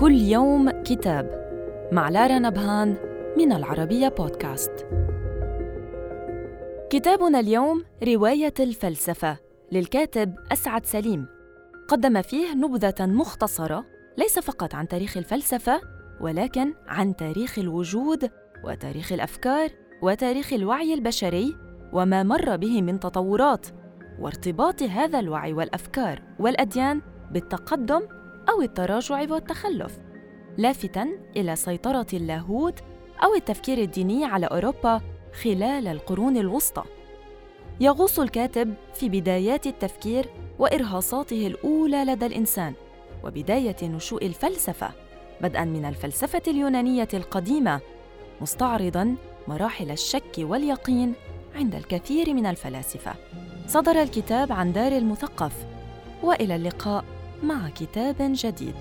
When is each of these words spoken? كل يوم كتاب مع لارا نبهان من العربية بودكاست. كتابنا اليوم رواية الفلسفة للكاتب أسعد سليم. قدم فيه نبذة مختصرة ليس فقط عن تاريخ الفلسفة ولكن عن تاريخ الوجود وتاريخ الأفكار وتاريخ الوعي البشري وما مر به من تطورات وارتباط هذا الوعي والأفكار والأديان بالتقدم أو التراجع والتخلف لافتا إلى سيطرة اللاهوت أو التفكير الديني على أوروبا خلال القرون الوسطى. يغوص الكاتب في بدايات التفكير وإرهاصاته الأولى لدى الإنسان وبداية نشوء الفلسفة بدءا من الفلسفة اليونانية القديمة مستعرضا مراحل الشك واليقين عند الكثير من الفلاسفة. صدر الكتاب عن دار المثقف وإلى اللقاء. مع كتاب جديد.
كل 0.00 0.14
يوم 0.14 0.70
كتاب 0.70 1.30
مع 1.92 2.08
لارا 2.08 2.38
نبهان 2.38 2.96
من 3.38 3.52
العربية 3.52 4.08
بودكاست. 4.08 4.86
كتابنا 6.90 7.40
اليوم 7.40 7.84
رواية 8.08 8.54
الفلسفة 8.60 9.36
للكاتب 9.72 10.34
أسعد 10.52 10.86
سليم. 10.86 11.26
قدم 11.88 12.22
فيه 12.22 12.54
نبذة 12.54 13.06
مختصرة 13.06 13.84
ليس 14.18 14.38
فقط 14.38 14.74
عن 14.74 14.88
تاريخ 14.88 15.16
الفلسفة 15.16 15.80
ولكن 16.20 16.74
عن 16.86 17.16
تاريخ 17.16 17.58
الوجود 17.58 18.30
وتاريخ 18.64 19.12
الأفكار 19.12 19.70
وتاريخ 20.02 20.52
الوعي 20.52 20.94
البشري 20.94 21.56
وما 21.92 22.22
مر 22.22 22.56
به 22.56 22.82
من 22.82 23.00
تطورات 23.00 23.66
وارتباط 24.20 24.82
هذا 24.82 25.18
الوعي 25.18 25.52
والأفكار 25.52 26.22
والأديان 26.38 27.00
بالتقدم 27.30 28.19
أو 28.50 28.62
التراجع 28.62 29.20
والتخلف 29.32 29.98
لافتا 30.58 31.08
إلى 31.36 31.56
سيطرة 31.56 32.06
اللاهوت 32.12 32.80
أو 33.24 33.34
التفكير 33.34 33.78
الديني 33.78 34.24
على 34.24 34.46
أوروبا 34.46 35.00
خلال 35.42 35.88
القرون 35.88 36.36
الوسطى. 36.36 36.82
يغوص 37.80 38.20
الكاتب 38.20 38.74
في 38.94 39.08
بدايات 39.08 39.66
التفكير 39.66 40.26
وإرهاصاته 40.58 41.46
الأولى 41.46 42.04
لدى 42.04 42.26
الإنسان 42.26 42.74
وبداية 43.24 43.76
نشوء 43.82 44.26
الفلسفة 44.26 44.90
بدءا 45.40 45.64
من 45.64 45.84
الفلسفة 45.84 46.42
اليونانية 46.48 47.08
القديمة 47.14 47.80
مستعرضا 48.40 49.16
مراحل 49.48 49.90
الشك 49.90 50.32
واليقين 50.38 51.12
عند 51.54 51.74
الكثير 51.74 52.34
من 52.34 52.46
الفلاسفة. 52.46 53.12
صدر 53.66 54.02
الكتاب 54.02 54.52
عن 54.52 54.72
دار 54.72 54.92
المثقف 54.92 55.52
وإلى 56.22 56.56
اللقاء. 56.56 57.04
مع 57.42 57.68
كتاب 57.68 58.16
جديد. 58.20 58.74